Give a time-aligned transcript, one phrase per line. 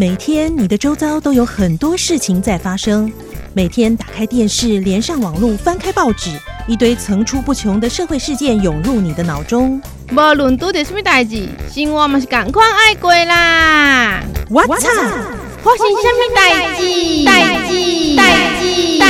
[0.00, 3.12] 每天你的周遭都有很多事情在发生。
[3.52, 6.30] 每天打开电视，连上网络，翻开报纸，
[6.66, 9.78] 一堆层出不穷的社会事件涌入你的脑中。
[10.12, 14.22] 无论拄着什么代志，生活嘛是赶快爱过啦。
[14.48, 14.88] 我操！
[15.62, 16.82] 发生什么代志？
[17.26, 18.16] 代志？
[18.16, 18.24] 代
[18.58, 18.98] 志？
[18.98, 19.09] 代志？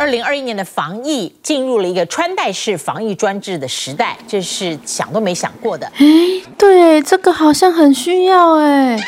[0.00, 5.86] 二零二一年的防疫进入了一个穿戴式防疫专制的时代，这是想都没想过的。
[5.88, 8.64] 哎，对，这个好像很需要哎。
[8.64, 9.04] 啊，你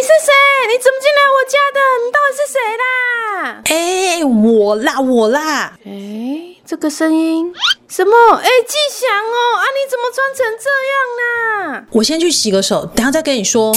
[0.00, 0.30] 是谁？
[0.70, 1.80] 你怎么进来我家的？
[2.04, 3.62] 你到底是谁啦？
[3.64, 5.72] 哎，我啦，我啦。
[5.84, 7.52] 哎，这个声音
[7.88, 8.12] 什么？
[8.36, 11.84] 哎，季祥哦，啊，你怎么穿成这样呢？
[11.90, 13.74] 我先去洗个手，等下再跟你说。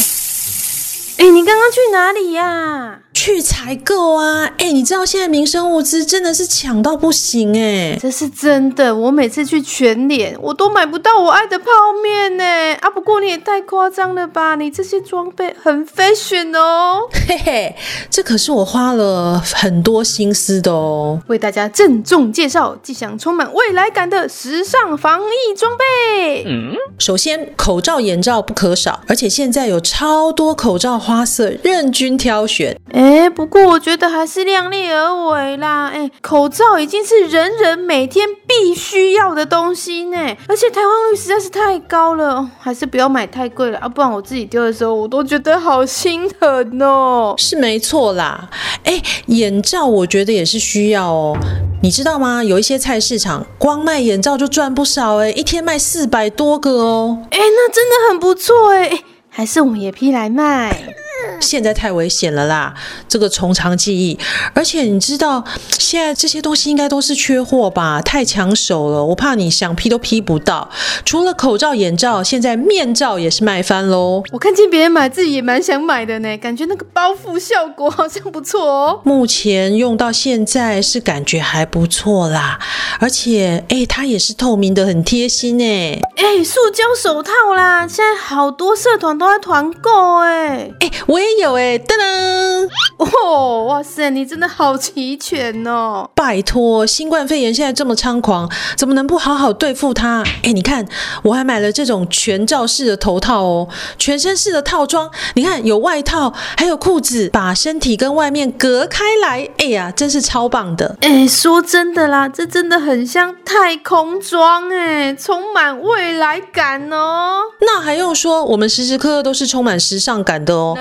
[1.18, 3.00] 哎，你刚刚去哪里呀？
[3.24, 4.46] 去采购啊！
[4.58, 8.96] 哎、欸，你知道现在民生物资真的是抢到不行哎、欸，这是真的。
[8.96, 11.66] 我每次去全联，我都买不到我爱的泡
[12.02, 12.44] 面呢。
[12.82, 14.56] 啊，不过你也太夸张了吧？
[14.56, 17.02] 你这些装备很 fashion 哦。
[17.28, 17.76] 嘿嘿，
[18.10, 21.22] 这可是我花了很多心思的哦。
[21.28, 26.44] 为大家郑重介绍既想充满未来感的时尚防疫装备。
[26.48, 32.76] 嗯，首先口罩、眼罩不可少，而且现在有超多口罩花色，任君挑选。
[32.92, 33.12] 哎。
[33.12, 35.90] 哎，不过我觉得还是量力而为啦。
[35.90, 47.36] 哎，口罩已经是人人每天必须要的东西呢，而且台湾率实在是太高了，还是不要买太贵了啊，不然我自己丢的时候我都觉得好心疼哦。
[47.38, 48.50] 是没错啦。
[48.86, 51.38] 哎，眼罩我觉得也是需要哦。
[51.84, 52.44] 你知道吗？
[52.44, 57.18] 有一些菜市场光卖眼罩就赚不少哎，一天卖四百多个哦。
[57.32, 60.96] 哎，那真的很不错哎，还是我们也批来卖。
[61.42, 62.74] 现在太危险了啦，
[63.10, 64.18] 这个从长计议。
[64.54, 65.44] 而且你知道，
[65.78, 68.02] 现在这些东西应该都是缺货吧？
[68.02, 70.70] 太抢手了，我怕你想批都批不到。
[71.04, 74.24] 除了口罩、眼罩，现在面罩也是卖翻喽。
[74.32, 79.02] 我看见别人买，自己也蛮想买的呢，感觉那个包覆效果好像不错哦。
[79.04, 82.60] 目前用到现在是感觉还不错啦，
[83.00, 86.00] 而且哎，它也是透明的，很贴心哎。
[86.16, 90.92] 哎，塑胶手套啦，现在好多社团都在团购哎哎。
[91.08, 92.70] 我也有哎，噔噔！
[92.98, 96.10] 哦，哇塞，你真的好齐全哦！
[96.16, 100.24] 拜托，新冠肺炎现在这么猖狂，怎么能不好好对付它？
[100.44, 100.88] 哎，你看，
[101.24, 105.10] 我还买了这种全罩式的头套哦，全身式的套装。
[105.36, 109.50] 你看，有外套，还有裤子，把身体跟外面隔开来。
[109.58, 110.98] 哎呀，真是超棒的！
[111.02, 117.40] 哎，说真的啦，这真的很像太空装哎，充满未来感哦。
[117.62, 120.78] 那还用说，我们时时刻刻都是充满时尚感的哦。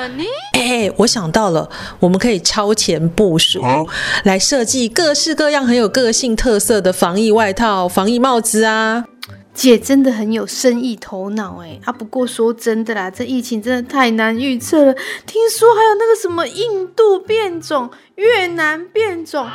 [0.52, 1.68] 哎，我想到了，
[2.00, 3.82] 我们可以超前部署，啊、
[4.24, 9.04] 来设计各式各样很有个性特色的防疫外套、防疫帽子啊！
[9.52, 11.78] 姐真的很有生意头脑哎！
[11.84, 14.94] 啊，不过说真的啦，这疫情真的太难预测了。
[15.26, 19.46] 听说还有那个什么印度变种、越南变种。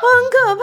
[0.00, 0.62] 很可怕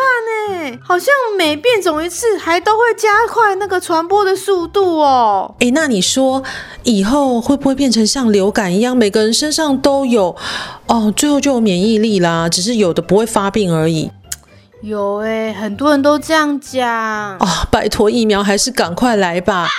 [0.69, 5.55] 呢，好像每变种一次，还都会加快那个传播的速度哦。
[5.59, 6.43] 哎，那你说
[6.83, 10.35] 以后会不会变成像流感一样，每个人身上都有
[10.87, 12.47] 哦，最后就有免疫力啦？
[12.47, 14.11] 只是有的不会发病而已。
[14.81, 17.37] 有哎，很多人都这样讲。
[17.37, 19.69] 哦，拜托，疫苗还是赶快来吧。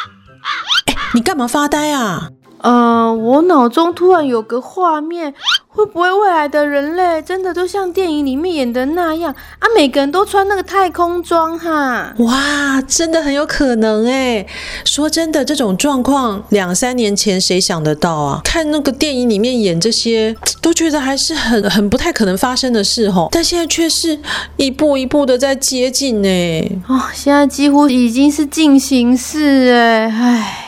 [0.87, 2.31] 哎，你干嘛发呆啊？
[2.65, 5.35] 呃，我脑中突然有个画面，
[5.69, 9.69] 会不会未来的人类真的都像电影里面演的那样啊？
[9.77, 12.15] 每个人都穿那个太空装哈？
[12.21, 14.47] 哇，真的很有可能哎。
[14.87, 18.41] 说真的，这种状况两三年前谁想得到啊？
[18.43, 23.29] 看那个电影里面演这些，都觉得还是很很不太可能发生的事吼。
[23.31, 24.19] 但现在却是
[24.57, 26.81] 一步一步的在接近呢。
[26.89, 30.64] 哦，现在几乎已经是进行式哎，唉。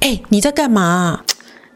[0.00, 1.20] 哎，你在干嘛？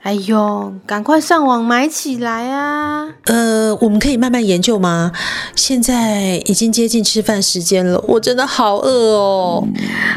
[0.02, 3.08] 哎呦，赶快上网买起来啊！
[3.24, 5.12] 呃，我们可以慢慢研究吗？
[5.54, 9.66] 现在已经接近吃饭时间了，我真的好饿哦。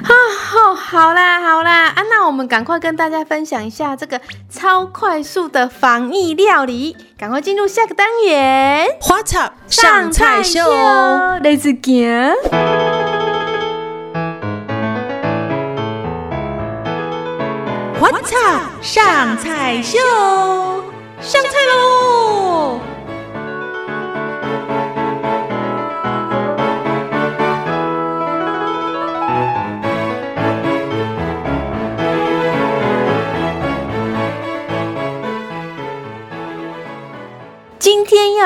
[0.04, 8.88] 好、哦，好啦，好啦，啊，那我们赶快跟大家分享一下这个超快速的防疫料理，赶快进入下个单元。
[9.02, 10.62] 花草上菜秀
[11.42, 12.81] ，Let's go。
[18.82, 19.98] 上菜秀，
[21.22, 22.80] 上菜喽！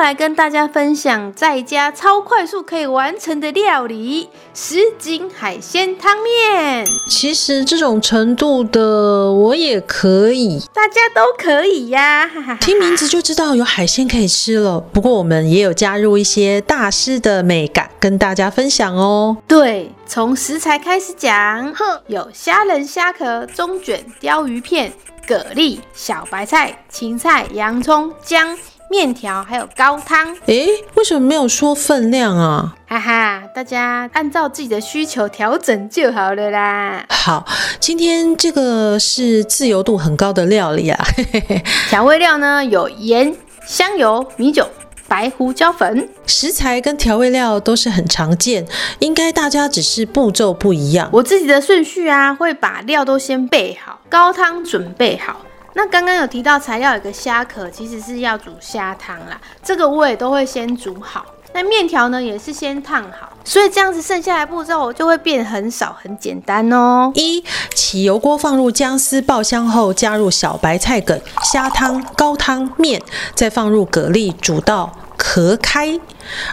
[0.05, 6.85] 来跟大家分享在家超快速可以完成的料理——什锦海鲜汤面。
[7.09, 12.29] 其实这种程度的我也可以，大家都可以呀！
[12.31, 14.79] 哈哈，听名字就知道有海鲜可以吃了。
[14.79, 19.35] 不过我们也有加入一些大师的美感跟大家分享哦。
[19.47, 21.73] 对，从食材开始讲，
[22.05, 24.93] 有虾仁、虾壳、中卷、鲷鱼片。
[25.27, 28.55] 蛤蜊、小白菜、芹菜、洋葱、姜、
[28.89, 30.35] 面条，还有高汤。
[30.45, 32.75] 诶，为什么没有说分量啊？
[32.87, 37.05] 哈哈，大家按照自己的需求调整就好了啦。
[37.09, 37.45] 好，
[37.79, 41.05] 今天这个是自由度很高的料理啊。
[41.89, 43.35] 调味料呢，有盐、
[43.65, 44.67] 香油、米酒。
[45.07, 48.65] 白胡椒粉，食材跟调味料都是很常见，
[48.97, 51.07] 应该大家只是步骤不一样。
[51.13, 55.41] 我自己的顺序啊，会把料都先备好，高汤准备好。
[55.77, 61.25] 那刚刚有提到材料有个虾壳，其实是要煮虾汤啦，这个我也都会先煮好。
[61.53, 67.11] 那面条呢，也是先烫好，所以这样子剩下来步骤就会变很少，很简单哦。
[67.15, 67.43] 一，
[67.73, 73.01] 起油锅放入姜丝爆香后，加入小白菜梗、虾汤、高汤、面，
[73.33, 74.91] 再放入蛤蜊煮到
[75.35, 75.99] 壳开。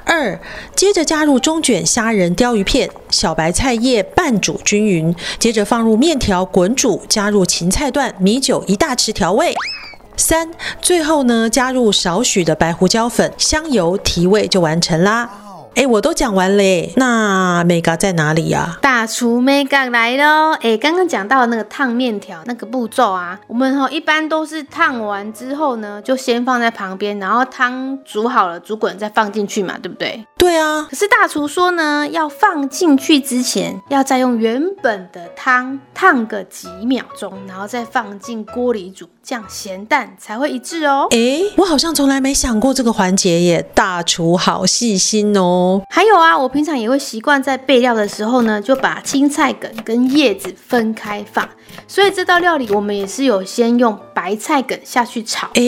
[0.02, 0.40] 二，
[0.74, 9.54] 接着加入中卷虾仁、鲷鱼片、小白菜叶拌煮均匀，接着放入面条滚煮，加入芹菜段、米酒一大匙调味。
[10.16, 10.50] 三，
[10.80, 15.41] 最后呢，加入少许的白胡椒粉、香油提味就完成啦。
[15.74, 18.78] 哎，我都讲完嘞，那 mega 在哪里呀？
[18.82, 20.52] 大厨 mega 来喽！
[20.60, 30.22] 哎，刚刚讲到那个烫面条那个步骤啊，我们哈一般都是烫完之后呢，就先放在旁边，然后汤煮好了，煮滚再放进去嘛，对不对？
[30.36, 30.86] 对啊。
[30.90, 41.06] 可是大厨说呢，要放进去之前，要再用原本的汤烫个几秒钟，然后再放进锅里煮，这样咸淡才会一致哦。
[41.10, 45.82] 哎，我好像从来没想过这个环节耶，大厨好细心哦。
[45.88, 51.48] 还有啊，我平常也会习惯在备料的时候呢，就把青菜梗跟叶子分开放。
[51.88, 55.48] 所以这道料理我们也是有先用白菜梗下去炒。
[55.54, 55.62] 哎，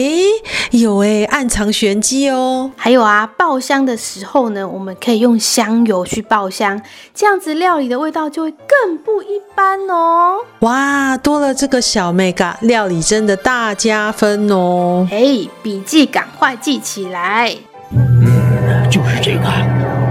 [0.71, 2.71] 有哎，暗藏玄机哦。
[2.75, 6.79] 还有啊，爆香的时候呢，我们可以用香油去爆香，
[7.13, 10.35] 这样子料理的味道就会更不一般哦。
[10.59, 15.07] 哇，多了这个小眉角，料理真的大加分哦。
[15.11, 17.55] 哎，笔记赶快记起来。
[17.91, 19.43] 嗯，就是这个，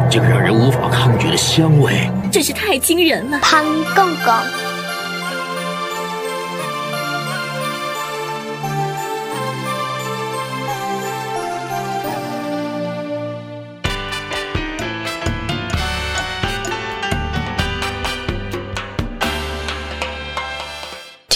[0.08, 3.40] 这个让人无法抗拒的香味，真是太惊人了。
[3.42, 3.64] 潘
[3.96, 4.32] 公公，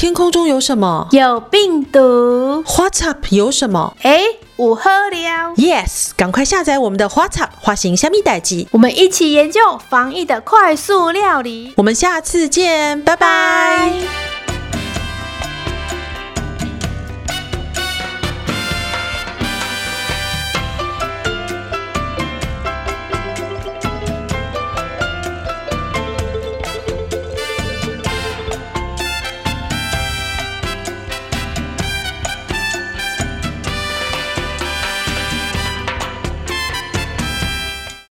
[0.00, 1.08] 天空中有什么？
[1.10, 2.62] 有病毒。
[2.64, 3.26] What's up？
[3.30, 3.96] 有什么？
[4.02, 4.22] 哎。
[4.54, 11.72] 我喝了，Yes，赶快下载我们的 WhatsApp 花型虾米代记，我们一起研究防疫的快速料理。
[11.76, 14.27] 我们下次见，拜拜。